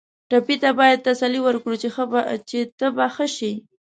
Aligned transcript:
ټپي 0.29 0.55
ته 0.63 0.69
باید 0.79 1.05
تسل 1.07 1.33
ورکړو 1.47 1.75
چې 2.49 2.59
ته 2.79 2.87
به 2.95 3.05
ښه 3.15 3.25
شې. 3.35 3.51